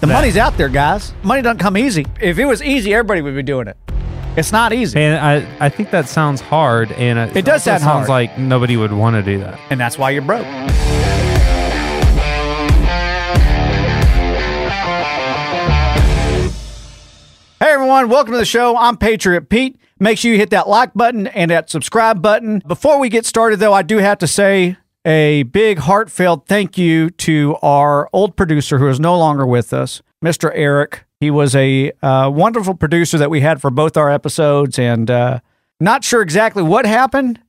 The 0.00 0.06
that- 0.06 0.12
money's 0.14 0.36
out 0.36 0.56
there, 0.56 0.68
guys. 0.68 1.12
Money 1.22 1.42
doesn't 1.42 1.58
come 1.58 1.76
easy. 1.76 2.06
If 2.20 2.38
it 2.38 2.46
was 2.46 2.62
easy, 2.62 2.94
everybody 2.94 3.20
would 3.20 3.34
be 3.34 3.42
doing 3.42 3.68
it. 3.68 3.76
It's 4.36 4.52
not 4.52 4.72
easy. 4.72 4.98
And 5.00 5.18
I, 5.18 5.66
I 5.66 5.68
think 5.68 5.90
that 5.90 6.08
sounds 6.08 6.40
hard, 6.40 6.92
and 6.92 7.18
it, 7.18 7.36
It 7.36 7.44
does 7.44 7.64
sound 7.64 7.82
sounds 7.82 8.06
hard. 8.06 8.08
like 8.08 8.38
nobody 8.38 8.76
would 8.76 8.92
want 8.92 9.16
to 9.16 9.22
do 9.22 9.38
that. 9.40 9.58
and 9.70 9.78
that's 9.78 9.98
why 9.98 10.10
you're 10.10 10.22
broke. 10.22 10.46
Hey 17.62 17.72
everyone, 17.74 18.08
welcome 18.08 18.32
to 18.32 18.38
the 18.38 18.46
show. 18.46 18.74
I'm 18.74 18.96
Patriot 18.96 19.50
Pete. 19.50 19.78
Make 19.98 20.16
sure 20.16 20.30
you 20.32 20.38
hit 20.38 20.48
that 20.50 20.66
like 20.66 20.94
button 20.94 21.26
and 21.26 21.50
that 21.50 21.68
subscribe 21.68 22.22
button. 22.22 22.62
Before 22.66 22.98
we 22.98 23.10
get 23.10 23.26
started, 23.26 23.58
though, 23.58 23.74
I 23.74 23.82
do 23.82 23.98
have 23.98 24.16
to 24.18 24.26
say 24.26 24.78
a 25.04 25.44
big 25.44 25.78
heartfelt 25.78 26.46
thank 26.46 26.76
you 26.76 27.10
to 27.10 27.56
our 27.62 28.08
old 28.12 28.36
producer 28.36 28.78
who 28.78 28.88
is 28.88 29.00
no 29.00 29.18
longer 29.18 29.46
with 29.46 29.72
us, 29.72 30.02
Mr. 30.24 30.50
Eric. 30.54 31.04
He 31.20 31.30
was 31.30 31.54
a 31.54 31.92
uh, 32.02 32.30
wonderful 32.32 32.74
producer 32.74 33.18
that 33.18 33.30
we 33.30 33.40
had 33.40 33.60
for 33.60 33.70
both 33.70 33.96
our 33.96 34.10
episodes, 34.10 34.78
and 34.78 35.10
uh, 35.10 35.40
not 35.78 36.04
sure 36.04 36.22
exactly 36.22 36.62
what 36.62 36.86
happened, 36.86 37.40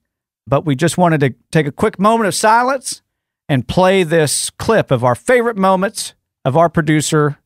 but 0.48 0.66
we 0.66 0.76
just 0.76 0.98
wanted 0.98 1.20
to 1.22 1.36
take 1.52 1.68
a 1.68 1.72
quick 1.72 2.00
moment 2.00 2.28
of 2.28 2.36
silence 2.36 3.02
and 3.48 3.68
play 3.68 4.04
this 4.04 4.50
clip 4.50 4.92
of 4.92 5.04
our 5.04 5.16
favorite 5.16 5.58
moments 5.58 6.14
of 6.44 6.58
our 6.58 6.70
producer, 6.70 7.38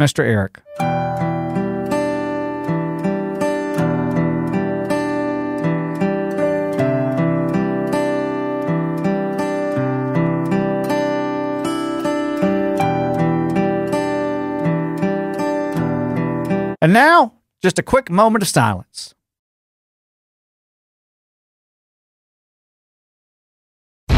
Mr. 0.00 0.20
Eric. 0.20 0.60
And 16.86 16.92
now, 16.92 17.32
just 17.64 17.80
a 17.80 17.82
quick 17.82 18.10
moment 18.10 18.44
of 18.44 18.48
silence. 18.48 19.12
I 24.08 24.14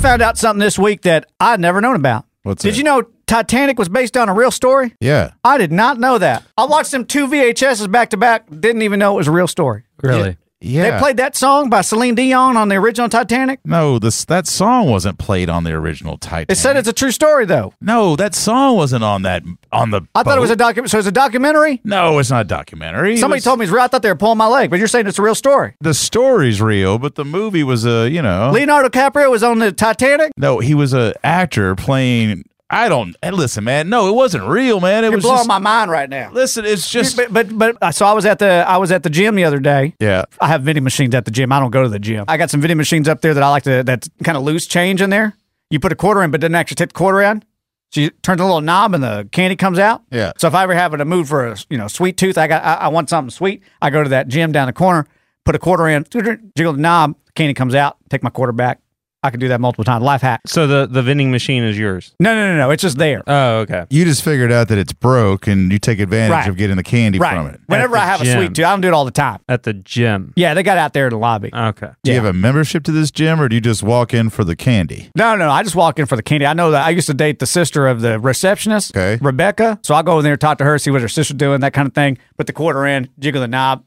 found 0.00 0.22
out 0.22 0.38
something 0.38 0.60
this 0.60 0.78
week 0.78 1.02
that 1.02 1.26
I'd 1.40 1.58
never 1.58 1.80
known 1.80 1.96
about. 1.96 2.24
What's 2.44 2.62
Did 2.62 2.74
that? 2.74 2.78
you 2.78 2.84
know 2.84 3.02
Titanic 3.26 3.80
was 3.80 3.88
based 3.88 4.16
on 4.16 4.28
a 4.28 4.32
real 4.32 4.52
story? 4.52 4.94
Yeah. 5.00 5.32
I 5.42 5.58
did 5.58 5.72
not 5.72 5.98
know 5.98 6.18
that. 6.18 6.44
I 6.56 6.66
watched 6.66 6.92
them 6.92 7.04
two 7.04 7.26
VHSs 7.26 7.90
back 7.90 8.10
to 8.10 8.16
back, 8.16 8.48
didn't 8.48 8.82
even 8.82 9.00
know 9.00 9.14
it 9.14 9.16
was 9.16 9.26
a 9.26 9.32
real 9.32 9.48
story. 9.48 9.82
Really? 10.04 10.36
Yeah. 10.60 10.90
They 10.90 10.98
played 10.98 11.16
that 11.18 11.36
song 11.36 11.70
by 11.70 11.82
Celine 11.82 12.16
Dion 12.16 12.56
on 12.56 12.68
the 12.68 12.74
original 12.76 13.08
Titanic. 13.08 13.60
no, 13.64 13.98
this 14.00 14.24
that 14.24 14.46
song 14.48 14.90
wasn't 14.90 15.16
played 15.18 15.48
on 15.48 15.62
the 15.64 15.72
original 15.72 16.18
Titanic. 16.18 16.50
It 16.50 16.56
said 16.56 16.76
it's 16.76 16.88
a 16.88 16.92
true 16.92 17.12
story, 17.12 17.46
though. 17.46 17.74
no, 17.80 18.16
that 18.16 18.34
song 18.34 18.76
wasn't 18.76 19.04
on 19.04 19.22
that 19.22 19.44
on 19.70 19.90
the. 19.90 20.02
I 20.16 20.22
thought 20.24 20.36
it 20.36 20.40
was 20.40 20.50
a 20.50 20.56
document. 20.56 20.90
So 20.90 20.98
it's 20.98 21.06
a 21.06 21.12
documentary. 21.12 21.80
No, 21.84 22.18
it's 22.18 22.30
not 22.30 22.40
a 22.40 22.44
documentary. 22.48 23.16
Somebody 23.18 23.38
was- 23.38 23.44
told 23.44 23.60
me 23.60 23.64
it's 23.66 23.72
real. 23.72 23.82
I 23.82 23.86
thought 23.86 24.02
they 24.02 24.08
were 24.10 24.16
pulling 24.16 24.38
my 24.38 24.46
leg, 24.48 24.70
but 24.70 24.78
you're 24.80 24.88
saying 24.88 25.06
it's 25.06 25.18
a 25.18 25.22
real 25.22 25.34
story. 25.36 25.74
the 25.80 25.94
story's 25.94 26.60
real, 26.60 26.98
but 26.98 27.14
the 27.14 27.24
movie 27.24 27.62
was 27.62 27.86
a 27.86 28.08
you 28.10 28.20
know. 28.22 28.50
Leonardo 28.52 28.88
DiCaprio 28.88 29.30
was 29.30 29.42
on 29.44 29.60
the 29.60 29.70
Titanic. 29.70 30.32
no, 30.36 30.58
he 30.58 30.74
was 30.74 30.92
a 30.92 31.14
actor 31.24 31.76
playing. 31.76 32.44
I 32.70 32.88
don't. 32.88 33.16
Listen, 33.22 33.64
man. 33.64 33.88
No, 33.88 34.08
it 34.08 34.12
wasn't 34.14 34.44
real, 34.44 34.78
man. 34.80 35.02
It 35.02 35.08
You're 35.08 35.16
was 35.16 35.24
blowing 35.24 35.38
just. 35.38 35.48
my 35.48 35.58
mind 35.58 35.90
right 35.90 36.08
now. 36.08 36.30
listen, 36.32 36.64
it's 36.66 36.90
just. 36.90 37.16
but 37.16 37.32
but 37.32 37.58
but 37.58 37.92
so 37.94 38.04
I 38.04 38.12
was 38.12 38.26
at 38.26 38.38
the 38.38 38.64
I 38.68 38.76
was 38.76 38.92
at 38.92 39.02
the 39.02 39.10
gym 39.10 39.34
the 39.36 39.44
other 39.44 39.58
day. 39.58 39.94
yeah. 40.00 40.24
I 40.40 40.48
have 40.48 40.62
vending 40.62 40.84
machines 40.84 41.14
at 41.14 41.24
the 41.24 41.30
gym. 41.30 41.50
I 41.50 41.60
don't 41.60 41.70
go 41.70 41.82
to 41.82 41.88
the 41.88 41.98
gym. 41.98 42.26
I 42.28 42.36
got 42.36 42.50
some 42.50 42.60
vending 42.60 42.76
machines 42.76 43.08
up 43.08 43.22
there 43.22 43.32
that 43.32 43.42
I 43.42 43.48
like 43.48 43.62
to. 43.62 43.82
That's 43.82 44.10
kind 44.22 44.36
of 44.36 44.44
loose 44.44 44.66
change 44.66 45.00
in 45.00 45.08
there. 45.10 45.34
You 45.70 45.80
put 45.80 45.92
a 45.92 45.96
quarter 45.96 46.22
in, 46.22 46.30
but 46.30 46.40
didn't 46.40 46.56
actually 46.56 46.76
take 46.76 46.88
the 46.90 46.94
quarter 46.94 47.22
in. 47.22 47.42
So 47.90 48.02
you 48.02 48.10
turn 48.10 48.36
the 48.36 48.44
little 48.44 48.60
knob 48.60 48.92
and 48.92 49.02
the 49.02 49.26
candy 49.32 49.56
comes 49.56 49.78
out. 49.78 50.02
Yeah. 50.10 50.32
So 50.36 50.46
if 50.46 50.54
I 50.54 50.62
ever 50.64 50.74
have 50.74 50.92
a 50.92 51.02
mood 51.06 51.26
for 51.26 51.46
a 51.46 51.56
you 51.70 51.78
know 51.78 51.88
sweet 51.88 52.18
tooth, 52.18 52.36
I 52.36 52.46
got 52.48 52.62
I, 52.62 52.74
I 52.74 52.88
want 52.88 53.08
something 53.08 53.30
sweet. 53.30 53.62
I 53.80 53.88
go 53.88 54.02
to 54.02 54.10
that 54.10 54.28
gym 54.28 54.52
down 54.52 54.66
the 54.66 54.74
corner, 54.74 55.06
put 55.46 55.54
a 55.54 55.58
quarter 55.58 55.88
in, 55.88 56.04
jiggle 56.04 56.74
the 56.74 56.78
knob, 56.78 57.14
candy 57.34 57.54
comes 57.54 57.74
out, 57.74 57.96
take 58.10 58.22
my 58.22 58.28
quarter 58.30 58.52
back. 58.52 58.80
I 59.24 59.30
can 59.30 59.40
do 59.40 59.48
that 59.48 59.60
multiple 59.60 59.82
times. 59.84 60.04
Life 60.04 60.20
hack. 60.22 60.42
So 60.46 60.68
the, 60.68 60.86
the 60.86 61.02
vending 61.02 61.32
machine 61.32 61.64
is 61.64 61.76
yours. 61.76 62.14
No, 62.20 62.34
no, 62.36 62.52
no, 62.52 62.56
no. 62.56 62.70
It's 62.70 62.82
just 62.82 62.98
there. 62.98 63.22
Oh, 63.26 63.58
okay. 63.60 63.84
You 63.90 64.04
just 64.04 64.22
figured 64.22 64.52
out 64.52 64.68
that 64.68 64.78
it's 64.78 64.92
broke, 64.92 65.48
and 65.48 65.72
you 65.72 65.80
take 65.80 65.98
advantage 65.98 66.30
Right. 66.30 66.48
of 66.48 66.56
getting 66.56 66.76
the 66.76 66.84
candy 66.84 67.18
right. 67.18 67.34
from 67.34 67.48
it. 67.48 67.60
Whenever 67.66 67.96
At 67.96 68.02
I 68.02 68.04
the 68.04 68.10
have 68.12 68.20
a 68.20 68.24
gym. 68.24 68.38
sweet 68.38 68.54
tooth, 68.54 68.64
I 68.64 68.70
don't 68.70 68.80
do 68.80 68.86
it 68.88 68.94
all 68.94 69.04
the 69.04 69.10
time. 69.10 69.40
At 69.48 69.64
the 69.64 69.72
gym. 69.72 70.32
Yeah, 70.36 70.54
they 70.54 70.62
got 70.62 70.78
out 70.78 70.92
there 70.92 71.06
in 71.08 71.10
the 71.10 71.18
lobby. 71.18 71.50
Okay. 71.52 71.88
Do 72.04 72.12
you 72.12 72.16
have 72.16 72.26
a 72.26 72.32
membership 72.32 72.84
to 72.84 72.92
this 72.92 73.10
gym, 73.10 73.40
or 73.40 73.48
do 73.48 73.56
you 73.56 73.60
just 73.60 73.82
walk 73.82 74.14
in 74.14 74.30
for 74.30 74.44
the 74.44 74.54
candy? 74.54 75.10
No, 75.16 75.34
no, 75.34 75.50
I 75.50 75.64
just 75.64 75.74
walk 75.74 75.98
in 75.98 76.06
for 76.06 76.14
the 76.14 76.22
candy. 76.22 76.46
I 76.46 76.52
know 76.52 76.70
that 76.70 76.86
I 76.86 76.90
used 76.90 77.08
to 77.08 77.14
date 77.14 77.40
the 77.40 77.46
sister 77.46 77.88
of 77.88 78.00
the 78.02 78.20
receptionist, 78.20 78.96
Okay. 78.96 79.18
Rebecca. 79.20 79.80
So 79.82 79.94
I'll 79.96 80.04
go 80.04 80.18
in 80.18 80.24
there, 80.24 80.36
talk 80.36 80.58
to 80.58 80.64
her, 80.64 80.78
see 80.78 80.92
what 80.92 81.00
her 81.02 81.08
sister's 81.08 81.36
doing, 81.36 81.58
that 81.62 81.72
kind 81.72 81.88
of 81.88 81.94
thing. 81.94 82.18
Put 82.36 82.46
the 82.46 82.52
quarter 82.52 82.86
in, 82.86 83.08
jiggle 83.18 83.40
the 83.40 83.48
knob, 83.48 83.82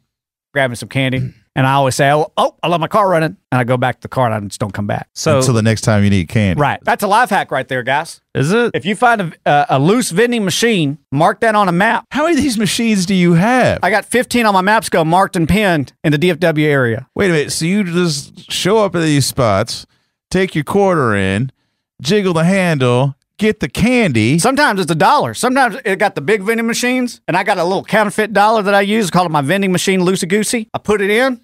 grab 0.53 0.69
me 0.71 0.75
some 0.75 0.89
candy. 0.89 1.33
And 1.55 1.67
I 1.67 1.73
always 1.73 1.95
say, 1.95 2.09
oh, 2.11 2.31
oh, 2.37 2.55
I 2.63 2.69
love 2.69 2.79
my 2.79 2.87
car 2.87 3.09
running. 3.09 3.35
And 3.51 3.59
I 3.59 3.65
go 3.65 3.75
back 3.75 3.95
to 3.97 4.01
the 4.01 4.07
car 4.07 4.25
and 4.25 4.33
I 4.33 4.39
just 4.47 4.59
don't 4.59 4.73
come 4.73 4.87
back. 4.87 5.09
So 5.13 5.39
Until 5.39 5.53
the 5.53 5.61
next 5.61 5.81
time 5.81 6.03
you 6.03 6.09
need 6.09 6.29
candy. 6.29 6.61
Right. 6.61 6.79
That's 6.83 7.03
a 7.03 7.07
life 7.07 7.29
hack 7.29 7.51
right 7.51 7.67
there, 7.67 7.83
guys. 7.83 8.21
is 8.33 8.53
it? 8.53 8.71
If 8.73 8.85
you 8.85 8.95
find 8.95 9.21
a, 9.21 9.33
a, 9.45 9.65
a 9.71 9.79
loose 9.79 10.11
vending 10.11 10.45
machine, 10.45 10.97
mark 11.11 11.41
that 11.41 11.53
on 11.53 11.67
a 11.67 11.73
map. 11.73 12.05
How 12.11 12.23
many 12.23 12.37
of 12.37 12.41
these 12.41 12.57
machines 12.57 13.05
do 13.05 13.13
you 13.13 13.33
have? 13.33 13.79
I 13.83 13.89
got 13.89 14.05
15 14.05 14.45
on 14.45 14.53
my 14.53 14.61
map 14.61 14.89
go 14.89 15.03
marked 15.03 15.35
and 15.35 15.47
pinned 15.47 15.93
in 16.03 16.11
the 16.13 16.17
DFW 16.17 16.63
area. 16.65 17.07
Wait 17.15 17.29
a 17.29 17.33
minute. 17.33 17.51
So 17.51 17.65
you 17.65 17.83
just 17.83 18.49
show 18.51 18.77
up 18.79 18.95
at 18.95 19.01
these 19.01 19.25
spots, 19.25 19.85
take 20.29 20.55
your 20.55 20.63
quarter 20.63 21.13
in, 21.15 21.51
jiggle 22.01 22.33
the 22.33 22.45
handle, 22.45 23.15
get 23.41 23.59
the 23.59 23.67
candy. 23.67 24.37
Sometimes 24.39 24.79
it's 24.79 24.91
a 24.91 24.95
dollar. 24.95 25.33
Sometimes 25.33 25.75
it 25.83 25.97
got 25.97 26.15
the 26.15 26.21
big 26.21 26.43
vending 26.43 26.67
machines, 26.67 27.19
and 27.27 27.35
I 27.35 27.43
got 27.43 27.57
a 27.57 27.63
little 27.63 27.83
counterfeit 27.83 28.31
dollar 28.33 28.61
that 28.61 28.73
I 28.75 28.81
use 28.81 29.09
called 29.09 29.31
my 29.31 29.41
vending 29.41 29.71
machine 29.71 30.01
loosey 30.01 30.29
goosey. 30.29 30.69
I 30.73 30.77
put 30.77 31.01
it 31.01 31.09
in, 31.09 31.41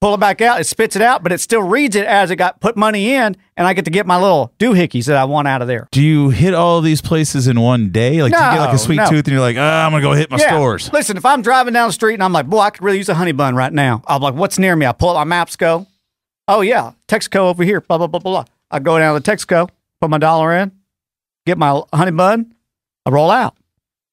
pull 0.00 0.14
it 0.14 0.20
back 0.20 0.40
out, 0.40 0.60
it 0.60 0.64
spits 0.64 0.96
it 0.96 1.02
out, 1.02 1.22
but 1.22 1.30
it 1.30 1.40
still 1.40 1.62
reads 1.62 1.94
it 1.94 2.06
as 2.06 2.30
it 2.30 2.36
got 2.36 2.58
put 2.60 2.74
money 2.76 3.12
in, 3.14 3.36
and 3.56 3.66
I 3.66 3.74
get 3.74 3.84
to 3.84 3.90
get 3.90 4.06
my 4.06 4.18
little 4.20 4.52
doohickeys 4.58 5.04
that 5.06 5.16
I 5.16 5.24
want 5.26 5.46
out 5.46 5.60
of 5.60 5.68
there. 5.68 5.86
do 5.92 6.00
you 6.02 6.30
hit 6.30 6.54
all 6.54 6.80
these 6.80 7.02
places 7.02 7.46
in 7.48 7.60
one 7.60 7.90
day? 7.90 8.22
Like 8.22 8.32
do 8.32 8.38
you 8.38 8.42
get 8.50 8.58
like 8.60 8.70
No, 8.70 8.74
a 8.74 8.78
sweet 8.78 8.96
no. 8.96 9.06
tooth 9.10 9.26
and 9.26 9.32
you're 9.32 9.40
like, 9.40 9.56
ah, 9.58 9.84
I'm 9.86 9.92
gonna 9.92 10.02
go 10.02 10.12
hit 10.12 10.30
my 10.30 10.38
stores. 10.38 10.90
Listen, 10.92 11.16
if 11.18 11.26
I'm 11.26 11.42
driving 11.42 11.74
down 11.74 11.88
the 11.88 11.92
street 11.92 12.14
and 12.14 12.22
I'm 12.22 12.32
like, 12.32 12.46
boy, 12.46 12.60
I 12.60 12.70
could 12.70 12.82
really 12.82 12.98
use 12.98 13.08
a 13.10 13.14
honey 13.14 13.32
bun 13.32 13.54
right 13.54 13.72
now. 13.72 14.02
I'm 14.06 14.22
like, 14.22 14.34
what's 14.34 14.58
near 14.58 14.74
me? 14.74 14.86
I 14.86 14.92
pull 14.92 15.10
out 15.10 15.14
my 15.14 15.24
maps, 15.24 15.56
go, 15.56 15.86
oh 16.48 16.62
yeah, 16.62 16.92
Texaco 17.08 17.40
over 17.40 17.62
here, 17.62 17.80
blah, 17.82 17.98
blah, 17.98 18.06
blah, 18.06 18.20
blah, 18.20 18.32
blah. 18.32 18.44
I 18.70 18.78
go 18.78 18.98
down 18.98 19.14
to 19.14 19.20
the 19.22 19.30
Texaco, 19.32 19.68
put 20.00 20.10
my 20.10 20.18
dollar 20.18 20.54
in, 20.56 20.72
get 21.46 21.58
my 21.58 21.82
honey 21.92 22.10
bun, 22.12 22.54
I 23.06 23.10
roll 23.10 23.30
out. 23.30 23.56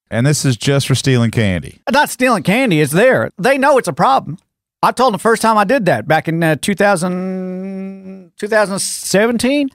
And 0.09 0.25
this 0.27 0.43
is 0.43 0.57
just 0.57 0.87
for 0.87 0.95
stealing 0.95 1.31
candy. 1.31 1.81
Not 1.89 2.09
stealing 2.09 2.43
candy. 2.43 2.81
It's 2.81 2.91
there. 2.91 3.29
They 3.37 3.57
know 3.57 3.77
it's 3.77 3.87
a 3.87 3.93
problem. 3.93 4.37
I 4.83 4.91
told 4.91 5.13
them 5.13 5.17
the 5.17 5.21
first 5.21 5.41
time 5.41 5.57
I 5.57 5.63
did 5.63 5.85
that 5.85 6.07
back 6.07 6.27
in 6.27 6.43
uh, 6.43 6.55
2000, 6.55 8.31
2017. 8.37 9.69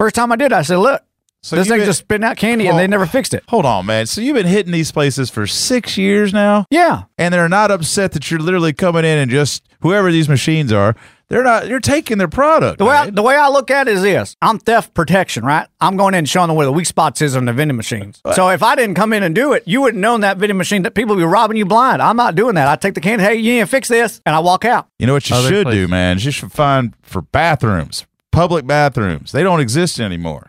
First 0.00 0.14
time 0.14 0.32
I 0.32 0.36
did, 0.36 0.52
I 0.52 0.62
said, 0.62 0.76
look, 0.78 1.02
So 1.42 1.56
this 1.56 1.66
you've 1.66 1.72
thing 1.72 1.78
been- 1.80 1.86
just 1.86 2.00
spitting 2.00 2.24
out 2.24 2.36
candy 2.36 2.66
and 2.66 2.78
they 2.78 2.86
never 2.86 3.06
fixed 3.06 3.32
it. 3.34 3.44
Hold 3.48 3.64
on, 3.66 3.86
man. 3.86 4.06
So 4.06 4.20
you've 4.20 4.34
been 4.34 4.46
hitting 4.46 4.72
these 4.72 4.90
places 4.92 5.30
for 5.30 5.46
six 5.46 5.96
years 5.96 6.32
now, 6.32 6.66
Yeah. 6.70 7.04
and 7.18 7.32
they're 7.32 7.48
not 7.48 7.70
upset 7.70 8.12
that 8.12 8.30
you're 8.30 8.40
literally 8.40 8.72
coming 8.72 9.04
in 9.04 9.18
and 9.18 9.30
just 9.30 9.62
whoever 9.80 10.10
these 10.10 10.28
machines 10.28 10.72
are, 10.72 10.96
they're 11.28 11.42
not. 11.42 11.66
You're 11.68 11.80
taking 11.80 12.18
their 12.18 12.28
product. 12.28 12.78
The 12.78 12.84
way, 12.84 12.94
I, 12.96 13.10
the 13.10 13.22
way 13.22 13.34
I 13.34 13.48
look 13.48 13.70
at 13.70 13.88
it 13.88 13.94
is 13.94 14.02
this 14.02 14.36
I'm 14.40 14.58
theft 14.58 14.94
protection, 14.94 15.44
right? 15.44 15.66
I'm 15.80 15.96
going 15.96 16.14
in 16.14 16.18
and 16.18 16.28
showing 16.28 16.48
them 16.48 16.56
where 16.56 16.66
the 16.66 16.72
weak 16.72 16.86
spots 16.86 17.20
is 17.22 17.34
on 17.36 17.44
the 17.44 17.52
vending 17.52 17.76
machines. 17.76 18.20
So 18.34 18.48
if 18.50 18.62
I 18.62 18.76
didn't 18.76 18.94
come 18.94 19.12
in 19.12 19.22
and 19.22 19.34
do 19.34 19.52
it, 19.52 19.64
you 19.66 19.80
wouldn't 19.80 20.00
know 20.00 20.14
in 20.14 20.20
that 20.20 20.38
vending 20.38 20.56
machine 20.58 20.82
that 20.82 20.94
people 20.94 21.16
would 21.16 21.20
be 21.20 21.26
robbing 21.26 21.56
you 21.56 21.66
blind. 21.66 22.00
I'm 22.00 22.16
not 22.16 22.34
doing 22.34 22.54
that. 22.54 22.68
I 22.68 22.76
take 22.76 22.94
the 22.94 23.00
candy, 23.00 23.24
hey, 23.24 23.34
you 23.36 23.54
need 23.54 23.60
to 23.60 23.66
fix 23.66 23.88
this, 23.88 24.20
and 24.24 24.34
I 24.34 24.38
walk 24.38 24.64
out. 24.64 24.88
You 24.98 25.06
know 25.06 25.14
what 25.14 25.28
you 25.28 25.36
Other 25.36 25.48
should 25.48 25.64
places. 25.64 25.84
do, 25.86 25.88
man? 25.88 26.18
You 26.18 26.30
should 26.30 26.52
find 26.52 26.94
for 27.02 27.22
bathrooms, 27.22 28.06
public 28.30 28.66
bathrooms. 28.66 29.32
They 29.32 29.42
don't 29.42 29.60
exist 29.60 29.98
anymore. 30.00 30.46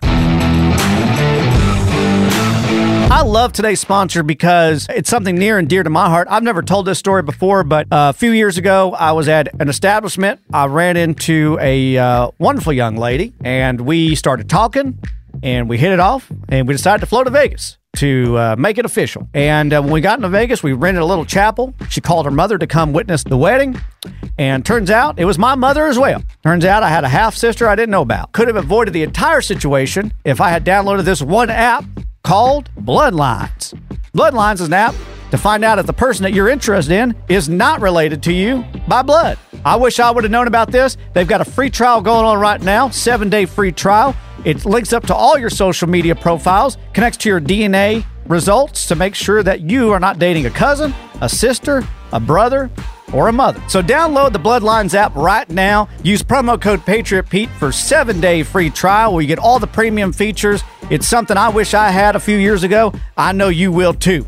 I 3.17 3.23
love 3.23 3.51
today's 3.51 3.79
sponsor 3.79 4.21
because 4.21 4.85
it's 4.91 5.09
something 5.09 5.35
near 5.35 5.57
and 5.57 5.67
dear 5.67 5.81
to 5.81 5.89
my 5.89 6.07
heart. 6.07 6.27
I've 6.29 6.43
never 6.43 6.61
told 6.61 6.85
this 6.85 6.99
story 6.99 7.23
before, 7.23 7.63
but 7.63 7.91
uh, 7.91 8.11
a 8.11 8.17
few 8.17 8.29
years 8.29 8.59
ago, 8.59 8.93
I 8.93 9.13
was 9.13 9.27
at 9.27 9.59
an 9.59 9.69
establishment. 9.69 10.39
I 10.53 10.67
ran 10.67 10.97
into 10.97 11.57
a 11.59 11.97
uh, 11.97 12.29
wonderful 12.37 12.73
young 12.73 12.95
lady, 12.95 13.33
and 13.43 13.81
we 13.81 14.13
started 14.13 14.51
talking, 14.51 14.99
and 15.41 15.67
we 15.67 15.79
hit 15.79 15.93
it 15.93 15.99
off, 15.99 16.31
and 16.47 16.67
we 16.67 16.75
decided 16.75 16.99
to 16.99 17.07
flow 17.07 17.23
to 17.23 17.31
Vegas 17.31 17.79
to 17.95 18.37
uh, 18.37 18.55
make 18.55 18.77
it 18.77 18.85
official. 18.85 19.27
And 19.33 19.73
uh, 19.73 19.81
when 19.81 19.91
we 19.91 19.99
got 19.99 20.19
into 20.19 20.29
Vegas, 20.29 20.61
we 20.61 20.73
rented 20.73 21.01
a 21.01 21.05
little 21.05 21.25
chapel. 21.25 21.73
She 21.89 22.01
called 22.01 22.25
her 22.25 22.31
mother 22.31 22.59
to 22.59 22.67
come 22.67 22.93
witness 22.93 23.23
the 23.23 23.35
wedding. 23.35 23.81
And 24.37 24.63
turns 24.63 24.91
out 24.91 25.17
it 25.17 25.25
was 25.25 25.39
my 25.39 25.55
mother 25.55 25.87
as 25.87 25.97
well. 25.97 26.21
Turns 26.43 26.65
out 26.65 26.83
I 26.83 26.89
had 26.89 27.03
a 27.03 27.09
half 27.09 27.35
sister 27.35 27.67
I 27.67 27.75
didn't 27.75 27.89
know 27.89 28.03
about. 28.03 28.33
Could 28.33 28.47
have 28.47 28.57
avoided 28.57 28.93
the 28.93 29.01
entire 29.01 29.41
situation 29.41 30.13
if 30.23 30.39
I 30.39 30.49
had 30.49 30.63
downloaded 30.63 31.05
this 31.05 31.23
one 31.23 31.49
app 31.49 31.83
called 32.27 32.69
Bloodlines. 32.75 33.73
Bloodlines 34.11 34.55
is 34.55 34.67
an 34.67 34.73
app 34.73 34.93
to 35.31 35.37
find 35.37 35.63
out 35.63 35.79
if 35.79 35.85
the 35.85 35.93
person 35.93 36.23
that 36.23 36.33
you're 36.33 36.49
interested 36.49 36.93
in 36.93 37.15
is 37.29 37.47
not 37.47 37.79
related 37.79 38.21
to 38.23 38.33
you 38.33 38.65
by 38.85 39.01
blood. 39.01 39.39
I 39.63 39.77
wish 39.77 39.97
I 40.01 40.11
would 40.11 40.25
have 40.25 40.31
known 40.31 40.45
about 40.45 40.69
this. 40.69 40.97
They've 41.13 41.25
got 41.25 41.39
a 41.39 41.45
free 41.45 41.69
trial 41.69 42.01
going 42.01 42.25
on 42.25 42.37
right 42.37 42.61
now, 42.61 42.89
seven 42.89 43.29
day 43.29 43.45
free 43.45 43.71
trial. 43.71 44.13
It 44.43 44.65
links 44.65 44.91
up 44.91 45.07
to 45.07 45.15
all 45.15 45.37
your 45.37 45.49
social 45.49 45.87
media 45.87 46.15
profiles, 46.15 46.77
connects 46.93 47.15
to 47.19 47.29
your 47.29 47.39
DNA 47.39 48.05
results 48.25 48.89
to 48.89 48.95
make 48.97 49.15
sure 49.15 49.41
that 49.41 49.61
you 49.61 49.93
are 49.93 49.99
not 49.99 50.19
dating 50.19 50.47
a 50.47 50.51
cousin, 50.51 50.93
a 51.21 51.29
sister, 51.29 51.87
a 52.11 52.19
brother, 52.19 52.69
or 53.13 53.27
a 53.29 53.33
mother. 53.33 53.61
So 53.67 53.81
download 53.81 54.33
the 54.33 54.39
Bloodlines 54.39 54.93
app 54.93 55.15
right 55.15 55.49
now. 55.49 55.87
Use 56.03 56.21
promo 56.23 56.59
code 56.61 56.85
Patriot 56.85 57.29
Pete 57.29 57.49
for 57.51 57.71
seven 57.71 58.19
day 58.19 58.43
free 58.43 58.69
trial 58.69 59.13
where 59.13 59.21
you 59.21 59.27
get 59.27 59.39
all 59.39 59.59
the 59.59 59.67
premium 59.67 60.11
features. 60.13 60.63
It's 60.89 61.07
something 61.07 61.35
I 61.37 61.49
wish 61.49 61.73
I 61.73 61.89
had 61.89 62.15
a 62.15 62.19
few 62.19 62.37
years 62.37 62.63
ago. 62.63 62.93
I 63.17 63.31
know 63.33 63.49
you 63.49 63.71
will 63.71 63.93
too. 63.93 64.25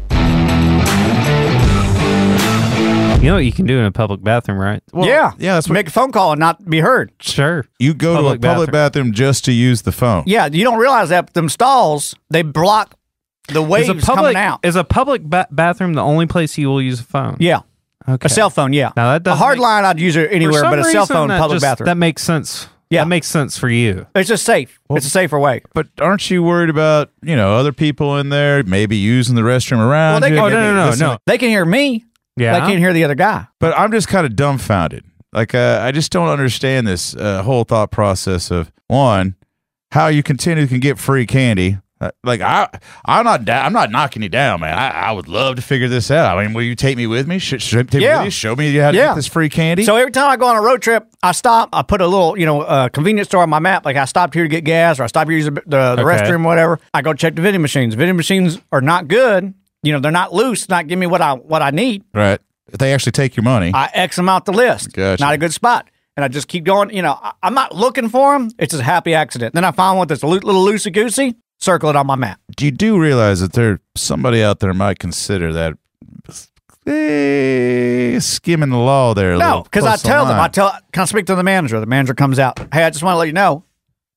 You 3.19 3.25
know 3.25 3.33
what 3.35 3.43
you 3.43 3.51
can 3.51 3.65
do 3.65 3.77
in 3.77 3.83
a 3.83 3.91
public 3.91 4.23
bathroom, 4.23 4.57
right? 4.57 4.81
Well, 4.93 5.05
yeah, 5.05 5.33
yeah. 5.37 5.55
That's 5.55 5.67
what 5.67 5.73
make 5.73 5.87
a 5.89 5.91
phone 5.91 6.13
call 6.13 6.31
and 6.31 6.39
not 6.39 6.63
be 6.69 6.79
heard. 6.79 7.11
Sure. 7.19 7.65
you 7.77 7.93
go 7.93 8.15
Public 8.15 8.39
to 8.41 8.47
a 8.47 8.51
public 8.53 8.71
bathroom. 8.71 9.11
just 9.11 9.43
to 9.45 9.51
use 9.51 9.81
the 9.81 9.91
phone. 9.91 10.23
Yeah, 10.25 10.45
you 10.47 10.63
don't 10.63 10.79
realize 10.79 11.09
that 11.09 11.25
but 11.25 11.33
them 11.33 11.49
stalls 11.49 12.15
they 12.29 12.43
block 12.43 12.95
the 13.49 13.61
waves 13.61 13.89
Is 13.89 14.03
a 14.03 14.05
public 14.05 14.35
coming 14.35 14.37
out. 14.37 14.61
is 14.63 14.77
a 14.77 14.85
public 14.85 15.21
ba- 15.23 15.47
bathroom 15.51 15.95
the 15.95 16.01
only 16.01 16.27
place 16.27 16.57
you 16.57 16.69
will 16.69 16.81
use 16.81 17.01
a 17.01 17.03
phone? 17.03 17.35
yeah, 17.41 17.59
Okay. 18.09 18.25
a 18.25 18.29
cell 18.29 18.49
phone. 18.49 18.73
Yeah, 18.73 18.91
Now 18.95 19.17
that 19.17 19.27
a 19.31 19.35
hard 19.35 19.57
make- 19.57 19.63
line 19.63 19.85
I'd 19.85 19.99
use 19.99 20.15
it 20.15 20.29
anywhere, 20.31 20.63
but 20.63 20.79
a 20.79 20.83
cell 20.85 21.05
phone 21.05 21.29
public 21.29 21.57
just- 21.57 21.63
bathroom. 21.63 21.85
That 21.85 21.97
makes 21.97 22.21
sense. 22.23 22.67
Yeah. 22.89 23.03
That 23.03 23.07
makes 23.07 23.27
sense 23.27 23.55
for 23.55 23.69
you. 23.69 24.07
it's 24.15 24.27
just 24.27 24.43
safe. 24.43 24.79
it's 24.89 25.05
a 25.05 25.11
safer 25.11 25.37
way. 25.37 25.61
But 25.75 25.87
aren't 26.01 26.31
you 26.31 26.41
worried 26.41 26.71
about 26.71 27.11
you 27.21 27.35
know 27.35 27.55
other 27.55 27.71
people 27.71 28.17
in 28.17 28.29
there 28.29 28.63
maybe 28.63 28.97
using 28.97 29.35
the 29.35 29.43
restroom 29.43 29.77
around? 29.77 30.21
they 30.21 30.29
you? 30.29 30.35
can- 30.35 30.45
Oh, 30.45 30.49
no, 30.49 30.73
no, 30.73 30.89
no, 30.89 30.95
no. 30.95 31.17
They 31.27 31.37
can 31.37 31.49
hear 31.49 31.65
me. 31.65 32.05
Yeah. 32.35 32.53
They 32.53 32.65
can't 32.65 32.79
hear 32.79 32.91
the 32.93 33.03
other 33.03 33.15
guy. 33.15 33.45
But 33.59 33.77
I'm 33.77 33.91
just 33.91 34.07
kind 34.07 34.25
of 34.25 34.35
dumbfounded. 34.35 35.03
Like 35.33 35.53
uh, 35.53 35.79
I 35.83 35.91
just 35.91 36.11
don't 36.11 36.29
understand 36.29 36.87
this 36.87 37.15
uh, 37.15 37.43
whole 37.43 37.63
thought 37.63 37.91
process 37.91 38.49
of 38.49 38.71
one, 38.87 39.35
how 39.91 40.07
you 40.07 40.23
continue 40.23 40.65
can 40.65 40.79
get 40.79 40.97
free 40.97 41.27
candy. 41.27 41.77
Like 42.23 42.39
I, 42.39 42.69
I'm 43.03 43.25
not, 43.25 43.43
da- 43.43 43.61
I'm 43.65 43.73
not 43.73 43.91
knocking 43.91 44.21
you 44.23 44.29
down, 44.29 44.61
man. 44.61 44.77
I, 44.77 44.89
I 44.89 45.11
would 45.11 45.27
love 45.27 45.57
to 45.57 45.61
figure 45.61 45.89
this 45.89 46.09
out. 46.11 46.37
I 46.37 46.41
mean, 46.45 46.53
will 46.53 46.63
you 46.63 46.73
take 46.75 46.95
me 46.95 47.07
with 47.07 47.27
me? 47.27 47.39
Should, 47.39 47.61
should 47.61 47.91
take 47.91 47.99
me 47.99 48.05
Yeah. 48.05 48.19
with 48.19 48.25
you? 48.25 48.31
Show 48.31 48.55
me 48.55 48.73
how 48.77 48.91
to 48.91 48.97
Yeah. 48.97 49.07
get 49.07 49.15
this 49.15 49.27
free 49.27 49.49
candy. 49.49 49.83
So 49.83 49.97
every 49.97 50.11
time 50.11 50.29
I 50.29 50.37
go 50.37 50.47
on 50.47 50.55
a 50.55 50.61
road 50.61 50.81
trip, 50.81 51.05
I 51.21 51.33
stop. 51.33 51.69
I 51.73 51.81
put 51.81 51.99
a 51.99 52.07
little, 52.07 52.39
you 52.39 52.45
know, 52.45 52.61
uh, 52.61 52.87
convenience 52.89 53.27
store 53.27 53.43
on 53.43 53.49
my 53.49 53.59
map. 53.59 53.83
Like 53.83 53.97
I 53.97 54.05
stopped 54.05 54.33
here 54.33 54.43
to 54.43 54.49
get 54.49 54.63
gas, 54.63 54.97
or 54.99 55.03
I 55.03 55.07
stopped 55.07 55.29
here 55.29 55.39
to 55.39 55.43
use 55.45 55.53
the, 55.53 55.61
the, 55.65 55.95
the 55.95 56.05
Okay. 56.07 56.23
restroom, 56.23 56.45
whatever. 56.45 56.79
I 56.93 57.01
go 57.01 57.13
check 57.13 57.35
the 57.35 57.41
vending 57.41 57.61
machines. 57.61 57.95
Vending 57.95 58.15
machines 58.15 58.59
are 58.71 58.81
not 58.81 59.07
good. 59.09 59.53
You 59.83 59.91
know, 59.93 59.99
they're 59.99 60.11
not 60.11 60.33
loose. 60.33 60.69
Not 60.69 60.87
give 60.87 60.99
me 60.99 61.05
what 61.07 61.21
I 61.21 61.33
what 61.33 61.61
I 61.61 61.71
need. 61.71 62.03
right? 62.13 62.39
If 62.71 62.77
they 62.77 62.93
actually 62.93 63.13
take 63.13 63.35
your 63.35 63.43
money, 63.43 63.71
I 63.73 63.89
X 63.93 64.15
them 64.15 64.29
out 64.29 64.45
the 64.45 64.53
list. 64.53 64.93
Gotcha. 64.93 65.21
Not 65.21 65.33
a 65.33 65.37
good 65.37 65.51
spot. 65.53 65.89
And 66.15 66.23
I 66.23 66.27
just 66.27 66.47
keep 66.47 66.63
going. 66.65 66.91
You 66.95 67.01
know, 67.01 67.17
I, 67.21 67.31
I'm 67.41 67.53
not 67.53 67.73
looking 67.75 68.07
for 68.09 68.37
them. 68.37 68.51
It's 68.59 68.73
a 68.73 68.83
happy 68.83 69.13
accident. 69.15 69.53
Then 69.55 69.63
I 69.65 69.71
find 69.71 69.97
one 69.97 70.07
that's 70.07 70.21
a 70.23 70.27
little 70.27 70.53
loosey 70.53 70.93
goosey. 70.93 71.35
Circle 71.59 71.89
it 71.89 71.95
on 71.95 72.07
my 72.07 72.15
map. 72.15 72.39
Do 72.55 72.65
you 72.65 72.71
do 72.71 72.99
realize 72.99 73.41
that 73.41 73.53
there 73.53 73.81
somebody 73.95 74.41
out 74.41 74.59
there 74.59 74.73
might 74.73 74.97
consider 74.97 75.51
that 75.53 75.77
eh, 76.89 78.19
skimming 78.19 78.69
the 78.69 78.77
law 78.77 79.13
there. 79.13 79.33
A 79.33 79.37
No, 79.37 79.63
because 79.63 79.83
I 79.83 79.89
close 79.89 80.01
the 80.01 80.07
tell 80.07 80.25
them, 80.25 80.39
I 80.39 80.47
tell, 80.47 80.71
can 80.91 81.03
I 81.03 81.05
speak 81.05 81.25
to 81.27 81.35
the 81.35 81.43
manager? 81.43 81.79
The 81.79 81.85
manager 81.85 82.13
comes 82.13 82.39
out. 82.39 82.59
Hey, 82.73 82.83
I 82.83 82.89
just 82.89 83.03
want 83.03 83.15
to 83.15 83.19
let 83.19 83.27
you 83.27 83.33
know, 83.33 83.63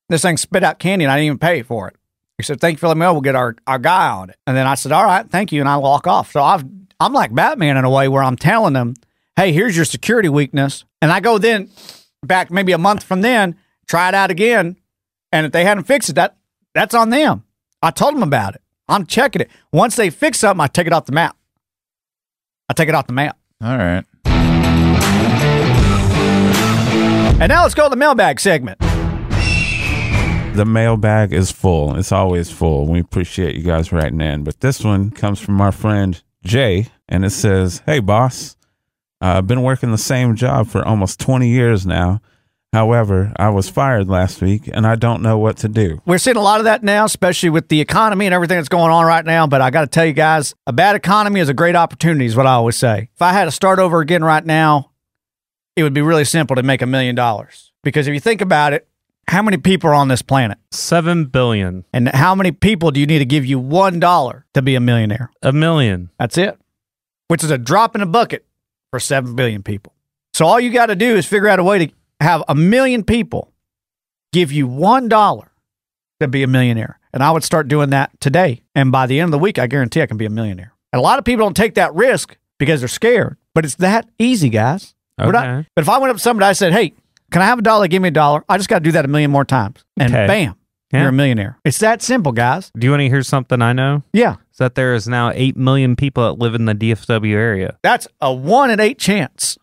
this 0.09 0.23
thing 0.23 0.37
spit 0.37 0.63
out 0.63 0.79
candy 0.79 1.05
and 1.05 1.13
I 1.13 1.17
didn't 1.17 1.27
even 1.27 1.39
pay 1.39 1.63
for 1.63 1.89
it. 1.89 1.97
He 2.39 2.45
said, 2.45 2.61
thank 2.61 2.75
you 2.75 2.79
for 2.79 2.89
letting 2.89 3.01
me 3.01 3.07
know. 3.07 3.13
We'll 3.13 3.23
get 3.23 3.37
our, 3.37 3.57
our 3.67 3.79
guy 3.79 4.09
on 4.09 4.31
it. 4.31 4.37
And 4.47 4.57
then 4.57 4.67
I 4.67 4.75
said, 4.75 4.93
all 4.93 5.05
right, 5.05 5.29
thank 5.29 5.53
you. 5.53 5.61
And 5.61 5.69
I 5.69 5.77
walk 5.77 6.07
off. 6.07 6.33
So 6.33 6.43
I've, 6.43 6.65
I'm 6.99 7.13
like 7.13 7.35
Batman 7.35 7.77
in 7.77 7.85
a 7.85 7.91
way 7.91 8.09
where 8.09 8.23
I'm 8.23 8.37
telling 8.37 8.73
them, 8.73 8.95
hey, 9.37 9.53
here's 9.53 9.77
your 9.77 9.85
security 9.85 10.29
weakness. 10.29 10.85
And 11.01 11.13
I 11.13 11.21
go 11.21 11.39
then 11.39 11.71
back 12.23 12.51
maybe 12.51 12.73
a 12.73 12.79
month 12.79 13.03
from 13.03 13.21
then, 13.21 13.57
try 13.87 14.09
it 14.09 14.15
out 14.15 14.31
again. 14.31 14.77
And 15.31 15.47
if 15.47 15.53
they 15.53 15.65
hadn't 15.65 15.85
fixed 15.85 16.11
it, 16.11 16.15
that 16.15 16.37
that's 16.75 16.95
on 16.95 17.11
them. 17.11 17.45
I 17.83 17.91
told 17.91 18.15
them 18.15 18.23
about 18.23 18.55
it. 18.55 18.63
I'm 18.89 19.07
checking 19.07 19.43
it. 19.43 19.51
Once 19.73 19.97
they 19.97 20.11
fix 20.11 20.39
something, 20.39 20.63
I 20.63 20.67
take 20.67 20.87
it 20.87 20.93
off 20.93 21.07
the 21.07 21.13
map. 21.13 21.37
I 22.69 22.75
take 22.75 22.89
it 22.89 22.95
off 22.95 23.07
the 23.07 23.13
map. 23.13 23.39
All 23.63 23.77
right. 23.77 24.05
And 27.41 27.49
now 27.49 27.63
let's 27.65 27.75
go 27.75 27.85
to 27.85 27.91
the 27.91 27.97
mailbag 27.97 28.39
segment. 28.39 28.79
The 30.55 30.65
mailbag 30.67 31.33
is 31.33 31.51
full. 31.51 31.97
It's 31.97 32.13
always 32.13 32.51
full. 32.51 32.87
We 32.87 33.01
appreciate 33.01 33.57
you 33.57 33.63
guys 33.63 33.91
writing 33.91 34.21
in. 34.21 34.45
But 34.45 34.61
this 34.61 34.85
one 34.85 35.11
comes 35.11 35.41
from 35.41 35.61
our 35.61 35.73
friend 35.73 36.23
Jay, 36.45 36.89
and 37.09 37.25
it 37.25 37.31
says, 37.31 37.83
Hey, 37.87 38.01
boss, 38.01 38.57
I've 39.21 39.47
been 39.47 39.63
working 39.63 39.91
the 39.91 39.99
same 39.99 40.37
job 40.37 40.69
for 40.69 40.87
almost 40.87 41.21
20 41.21 41.49
years 41.49 41.87
now. 41.87 42.21
However, 42.73 43.33
I 43.37 43.51
was 43.51 43.69
fired 43.69 44.09
last 44.09 44.41
week, 44.41 44.69
and 44.73 44.87
I 44.87 44.95
don't 44.95 45.23
know 45.23 45.37
what 45.37 45.59
to 45.59 45.69
do. 45.69 46.01
We're 46.07 46.17
seeing 46.17 46.39
a 46.39 46.43
lot 46.43 46.59
of 46.59 46.65
that 46.65 46.83
now, 46.83 47.05
especially 47.05 47.51
with 47.51 47.69
the 47.69 47.83
economy 47.83 48.25
and 48.25 48.35
everything 48.35 48.57
that's 48.57 48.71
going 48.71 48.91
on 48.91 49.05
right 49.05 49.25
now. 49.25 49.47
But 49.47 49.61
I 49.61 49.71
got 49.71 49.83
to 49.83 49.87
tell 49.89 50.07
you 50.07 50.15
guys, 50.15 50.55
a 50.67 50.73
bad 50.73 50.97
economy 50.97 51.41
is 51.41 51.51
a 51.51 51.55
great 51.55 51.77
opportunity, 51.77 52.25
is 52.25 52.35
what 52.35 52.47
I 52.47 52.53
always 52.53 52.79
say. 52.79 53.11
If 53.15 53.21
I 53.21 53.33
had 53.33 53.45
to 53.45 53.51
start 53.51 53.79
over 53.79 54.01
again 54.01 54.25
right 54.25 54.45
now, 54.45 54.91
it 55.77 55.83
would 55.83 55.93
be 55.93 56.01
really 56.01 56.25
simple 56.25 56.57
to 56.57 56.63
make 56.63 56.81
a 56.81 56.87
million 56.87 57.15
dollars. 57.15 57.73
Because 57.83 58.09
if 58.09 58.15
you 58.15 58.21
think 58.21 58.41
about 58.41 58.73
it, 58.73 58.89
how 59.29 59.43
many 59.43 59.59
people 59.59 59.91
are 59.91 59.95
on 59.95 60.09
this 60.09 60.23
planet? 60.23 60.57
Seven 60.71 61.27
billion. 61.27 61.85
And 61.93 62.09
how 62.09 62.35
many 62.35 62.53
people 62.53 62.91
do 62.91 63.01
you 63.01 63.07
need 63.07 63.19
to 63.19 63.27
give 63.27 63.45
you 63.45 63.59
one 63.59 64.01
dollar 64.01 64.47
to 64.55 64.63
be 64.63 64.77
a 64.77 64.81
millionaire? 64.81 65.31
A 65.43 65.53
million. 65.53 66.11
That's 66.19 66.39
it, 66.39 66.59
which 67.29 67.45
is 67.45 67.51
a 67.51 67.59
drop 67.59 67.95
in 67.95 68.01
a 68.01 68.07
bucket 68.07 68.47
for 68.91 68.99
7 68.99 69.35
billion 69.35 69.63
people. 69.63 69.95
So 70.35 70.47
all 70.47 70.61
you 70.61 70.71
got 70.71 70.87
to 70.87 70.97
do 70.97 71.17
is 71.17 71.27
figure 71.27 71.49
out 71.49 71.59
a 71.59 71.65
way 71.65 71.87
to 71.87 71.93
have 72.23 72.43
a 72.49 72.55
million 72.55 73.05
people 73.05 73.53
give 74.33 74.51
you 74.53 74.67
$1 74.69 75.47
to 76.21 76.29
be 76.29 76.43
a 76.43 76.47
millionaire. 76.47 76.99
And 77.13 77.23
I 77.23 77.31
would 77.31 77.45
start 77.45 77.69
doing 77.69 77.91
that 77.91 78.19
today. 78.21 78.63
And 78.75 78.91
by 78.91 79.07
the 79.07 79.21
end 79.21 79.29
of 79.29 79.33
the 79.33 79.39
week, 79.39 79.59
I 79.59 79.67
guarantee 79.67 80.01
I 80.03 80.07
can 80.07 80.17
be 80.17 80.25
a 80.25 80.31
millionaire. 80.31 80.73
And 80.93 80.99
a 81.01 81.03
lot 81.03 81.19
of 81.19 81.25
people 81.25 81.45
don't 81.45 81.57
take 81.57 81.75
that 81.75 81.95
risk 81.95 82.37
because 82.59 82.81
they're 82.81 82.89
scared, 82.89 83.37
but 83.55 83.65
it's 83.65 83.75
that 83.77 84.09
easy, 84.19 84.49
guys. 84.49 84.95
We're 85.19 85.33
not- 85.33 85.47
Okay. 85.47 85.69
but 85.77 85.83
if 85.83 85.89
I 85.89 85.99
went 85.99 86.11
up 86.11 86.17
to 86.17 86.23
somebody, 86.23 86.47
I 86.49 86.53
said, 86.53 86.73
hey, 86.73 86.95
can 87.31 87.43
I 87.43 87.47
have 87.47 87.59
a 87.59 87.63
dollar? 87.63 87.87
Give 87.89 88.01
me 88.03 88.09
a 88.09 88.13
dollar. 88.13 88.45
I 88.49 88.57
just 88.57 88.69
got 88.69 88.79
to 88.79 88.85
do 88.85 88.93
that 88.93 89.05
a 89.05 89.09
million 89.09 89.31
more 89.31 89.45
times. 89.45 89.85
And 89.99 90.13
Okay. 90.13 90.27
bam, 90.27 90.55
Yeah. 90.93 91.01
you're 91.01 91.09
a 91.11 91.13
millionaire. 91.13 91.59
It's 91.65 91.79
that 91.79 92.03
simple, 92.03 92.33
guys. 92.33 92.71
Do 92.79 92.87
you 92.87 92.91
want 92.93 93.01
to 93.03 93.09
hear 93.09 93.23
something 93.23 93.61
I 93.61 93.73
know? 93.73 94.03
Yeah. 94.13 94.37
Is 94.53 94.59
that 94.59 94.75
there 94.75 94.95
is 94.95 95.07
now 95.09 95.31
eight 95.35 95.57
million 95.57 95.97
people 95.97 96.25
that 96.25 96.39
live 96.43 96.55
in 96.55 96.65
the 96.65 96.75
DFW 96.75 97.35
area. 97.35 97.77
That's 97.83 98.07
a 98.21 98.33
one 98.33 98.71
in 98.71 98.81
eight 98.81 98.99
chance. 98.99 99.59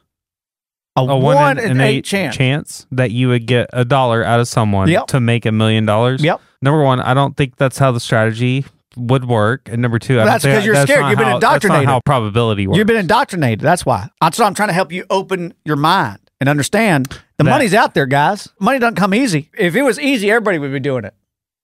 A, 0.96 1.02
A 1.02 1.18
one, 1.18 1.58
in, 1.60 1.64
in, 1.66 1.72
an 1.72 1.82
eight, 1.82 2.04
chance. 2.04 2.86
that 2.92 3.12
you 3.12 3.30
would 3.30 3.46
get 3.46 3.70
a 3.72 3.86
dollar 3.86 4.24
out 4.24 4.40
of 4.40 4.48
someone 4.48 4.90
Yep. 4.90 5.08
to 5.08 5.20
make 5.20 5.46
a 5.46 5.52
million 5.52 5.86
dollars. 5.86 6.22
Yep. 6.24 6.42
Number 6.62 6.84
one, 6.84 7.00
I 7.00 7.14
don't 7.14 7.38
think 7.38 7.56
that's 7.56 7.78
how 7.78 7.92
the 7.92 8.00
strategy 8.02 8.66
would 8.98 9.24
work. 9.26 9.70
And 9.72 9.82
number 9.82 9.98
two, 10.00 10.18
Well, 10.18 10.26
that's 10.26 10.44
'cause 10.44 10.66
you're 10.66 10.74
that's 10.74 10.92
scared. 10.92 11.06
You've 11.10 11.18
been 11.20 11.28
how- 11.28 11.40
That's 11.40 11.64
indoctrinated. 11.64 11.86
not 11.86 11.92
how 11.94 12.02
probability 12.06 12.68
works. 12.68 12.78
You've 12.78 12.88
been 12.88 12.98
indoctrinated. 12.98 13.62
That's 13.62 13.86
why. 13.86 14.10
That's 14.20 14.38
what 14.40 14.46
I'm 14.46 14.54
trying 14.56 14.70
to 14.70 14.74
help 14.74 14.92
you 14.92 15.06
open 15.10 15.54
your 15.64 15.78
mind 15.78 16.20
and 16.42 16.50
understand. 16.50 17.08
The 17.38 17.46
That- 17.46 17.50
money's 17.52 17.74
out 17.74 17.94
there, 17.94 18.06
guys. 18.08 18.50
Money 18.60 18.80
doesn't 18.80 18.96
come 18.96 19.14
easy. 19.14 19.50
If 19.58 19.76
it 19.76 19.84
was 19.84 20.00
easy, 20.00 20.30
everybody 20.32 20.58
would 20.58 20.74
be 20.74 20.80
doing 20.82 21.06
it. 21.06 21.14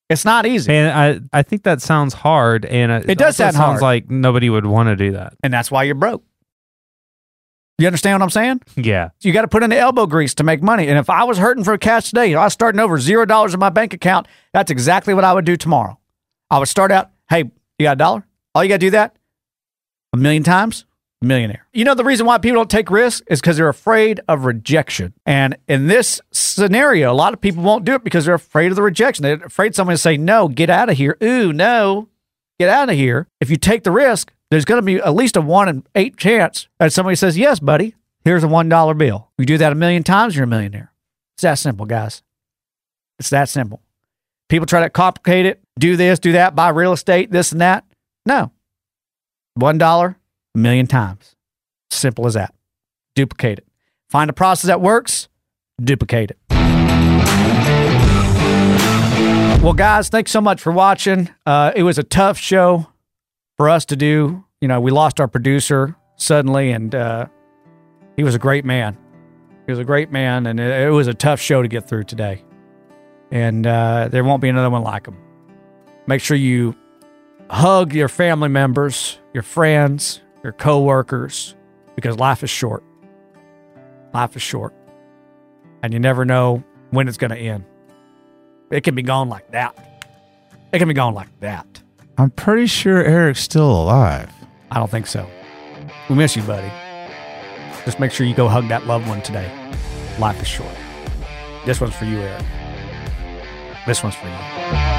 It's 0.08 0.24
not 0.24 0.46
easy. 0.46 0.72
and 0.72 0.94
I, 1.34 1.39
I 1.39 1.41
think 1.41 1.63
that 1.63 1.82
sounds 1.82 2.13
hard, 2.13 2.63
and 2.65 2.91
it, 2.91 3.10
It 3.10 3.17
does 3.17 3.36
sound 3.38 3.55
sounds 3.55 3.65
hard. 3.72 3.82
like 3.82 4.10
nobody 4.10 4.50
would 4.51 4.65
want 4.67 4.88
to 4.89 4.96
do 4.96 5.13
that. 5.13 5.34
and 5.44 5.51
that's 5.51 5.72
why 5.72 5.84
you're 5.84 5.96
broke. 5.96 6.24
You 7.77 7.88
understand 7.88 8.20
what 8.20 8.24
I'm 8.24 8.29
saying? 8.29 8.62
Yeah, 8.77 9.10
You 9.22 9.34
got 9.34 9.41
to 9.41 9.50
put 9.50 9.62
in 9.62 9.70
the 9.70 9.77
elbow 9.77 10.05
grease 10.05 10.34
to 10.36 10.44
make 10.44 10.63
money. 10.63 10.88
And 10.88 10.98
if 10.98 11.10
I 11.10 11.25
was 11.25 11.38
hurting 11.38 11.65
for 11.65 11.77
cash 11.77 12.10
today, 12.10 12.34
I 12.34 12.46
was 12.46 12.53
starting 12.53 12.79
over 12.79 12.98
zero 13.00 13.25
dollars 13.25 13.53
in 13.53 13.60
my 13.60 13.70
bank 13.70 13.94
account. 13.94 14.27
That's 14.53 14.72
exactly 14.72 15.13
what 15.13 15.25
I 15.25 15.34
would 15.34 15.44
do 15.46 15.58
tomorrow. 15.58 16.00
I 16.50 16.60
would 16.60 16.70
start 16.70 16.91
out, 16.91 17.12
hey, 17.29 17.39
you 17.77 17.84
got 17.84 17.94
a 17.94 17.96
dollar? 17.98 18.25
All 18.53 18.63
you 18.63 18.70
got 18.70 18.75
to 18.75 18.79
do 18.79 18.91
that 18.91 19.17
a 20.13 20.17
million 20.17 20.44
times, 20.44 20.86
millionaire. 21.22 21.65
You 21.74 21.84
know, 21.84 21.96
the 21.96 22.05
reason 22.05 22.25
why 22.25 22.38
people 22.38 22.55
don't 22.55 22.70
take 22.70 22.89
risks 22.89 23.22
is 23.27 23.41
because 23.41 23.58
they're 23.58 23.67
afraid 23.67 24.22
of 24.29 24.46
rejection. 24.46 25.13
And 25.25 25.58
in 25.67 25.88
this 25.88 26.22
scenario, 26.32 27.12
a 27.12 27.13
lot 27.13 27.34
of 27.34 27.41
people 27.41 27.62
won't 27.63 27.84
do 27.84 27.96
it 27.96 28.05
because 28.05 28.24
they're 28.24 28.36
afraid 28.36 28.67
of 28.72 28.77
the 28.77 28.84
rejection. 28.84 29.24
They're 29.24 29.44
afraid 29.44 29.75
someone 29.75 29.96
to 29.96 30.01
say, 30.01 30.15
no, 30.15 30.48
get 30.48 30.70
out 30.70 30.89
of 30.89 30.96
here. 30.96 31.17
Ooh, 31.22 31.51
no, 31.51 32.08
get 32.58 32.70
out 32.70 32.89
of 32.89 32.96
here. 32.96 33.27
If 33.41 33.50
you 33.50 33.58
take 33.58 33.84
the 33.84 33.91
risk, 33.91 34.32
there's 34.52 34.66
going 34.66 34.80
to 34.80 34.86
be 34.86 34.98
at 34.98 35.16
least 35.16 35.38
a 35.38 35.42
one 35.42 35.68
in 35.68 35.84
eight 35.96 36.18
chance 36.18 36.68
that 36.80 36.94
somebody 36.94 37.16
says, 37.16 37.38
yes, 37.38 37.60
buddy, 37.60 37.96
here's 38.24 38.44
a 38.44 38.48
$1 38.48 38.98
bill. 38.98 39.30
You 39.38 39.46
do 39.46 39.58
that 39.58 39.72
a 39.72 39.75
million 39.75 40.04
times, 40.04 40.36
you're 40.36 40.44
a 40.46 40.48
millionaire. 40.48 40.92
It's 41.36 41.42
that 41.42 41.60
simple, 41.60 41.86
guys. 41.86 42.22
It's 43.20 43.30
that 43.30 43.50
simple. 43.50 43.82
People 44.48 44.68
try 44.68 44.82
to 44.82 44.90
complicate 44.90 45.46
it, 45.46 45.62
do 45.80 45.98
this, 45.98 46.20
do 46.20 46.34
that, 46.34 46.56
buy 46.56 46.70
real 46.70 46.94
estate, 46.94 47.32
this 47.32 47.52
and 47.52 47.62
that. 47.62 47.84
No. 48.25 48.52
$1 49.60 50.16
a 50.56 50.58
million 50.58 50.88
times. 50.88 51.36
Simple 51.90 52.28
as 52.28 52.36
that. 52.36 52.54
Duplicate 53.16 53.60
it. 53.60 53.68
Find 54.10 54.30
a 54.30 54.34
process 54.34 54.68
that 54.68 54.82
works, 54.82 55.28
duplicate 55.82 56.32
it. 56.32 56.38
Well, 59.62 59.74
guys, 59.74 60.10
thanks 60.10 60.30
so 60.30 60.42
much 60.42 60.62
for 60.62 60.72
watching. 60.72 61.30
Uh, 61.46 61.72
it 61.75 61.84
was 61.84 61.98
a 61.98 62.04
tough 62.04 62.38
show 62.38 62.88
for 63.58 63.70
us 63.70 63.86
to 63.86 63.96
do. 63.96 64.44
You 64.62 64.68
know, 64.68 64.80
we 64.82 64.92
lost 64.92 65.20
our 65.20 65.28
producer 65.28 65.96
suddenly, 66.16 66.72
and 66.72 66.94
uh, 66.96 67.28
he 68.16 68.24
was 68.24 68.36
a 68.36 68.40
great 68.40 68.66
man. 68.66 68.98
He 69.66 69.72
was 69.72 69.80
a 69.80 69.84
great 69.84 70.12
man, 70.12 70.46
and 70.48 70.60
it, 70.60 70.88
it 70.88 70.90
was 70.90 71.08
a 71.08 71.14
tough 71.14 71.40
show 71.40 71.62
to 71.62 71.68
get 71.68 71.88
through 71.88 72.04
today. 72.04 72.44
and 73.32 73.66
uh, 73.68 74.08
there 74.10 74.24
won't 74.24 74.42
be 74.42 74.50
another 74.50 74.70
one 74.70 74.84
like 74.84 75.08
him. 75.08 75.18
Make 76.08 76.22
sure 76.22 76.38
you 76.38 76.76
hug 77.50 77.94
your 77.94 78.08
family 78.08 78.50
members, 78.50 79.18
your 79.34 79.44
friends, 79.44 80.22
your 80.44 80.54
coworkers, 80.54 81.56
because 81.96 82.18
life 82.18 82.44
is 82.44 82.50
short. 82.50 82.84
Life 84.14 84.36
is 84.36 84.42
short, 84.42 84.74
and 85.84 85.94
you 85.94 86.00
never 86.00 86.24
know 86.26 86.64
when 86.92 87.08
it's 87.08 87.18
going 87.18 87.32
to 87.32 87.38
end. 87.38 87.66
It 88.72 88.84
can 88.84 88.96
be 88.96 89.02
gone 89.04 89.30
like 89.30 89.52
that. 89.52 89.76
It 90.72 90.80
can 90.80 90.88
be 90.88 90.94
gone 90.94 91.14
like 91.14 91.40
that. 91.42 91.82
I'm 92.17 92.29
pretty 92.31 92.67
sure 92.67 93.03
Eric's 93.03 93.41
still 93.41 93.69
alive. 93.69 94.31
I 94.72 94.79
don't 94.79 94.89
think 94.89 95.07
so. 95.07 95.27
We 96.10 96.15
miss 96.15 96.36
you, 96.36 96.43
buddy. 96.43 96.72
Just 97.84 98.00
make 98.00 98.12
sure 98.12 98.25
you 98.25 98.34
go 98.34 98.48
hug 98.48 98.69
that 98.69 98.88
loved 98.88 99.07
one 99.07 99.22
today. 99.22 99.51
Life 100.17 100.41
is 100.41 100.48
short. 100.48 100.74
This 101.65 101.81
one's 101.81 101.95
for 101.95 102.05
you, 102.05 102.19
Eric. 102.19 102.45
This 103.86 104.01
one's 104.01 104.15
for 104.15 104.27
you. 104.27 104.95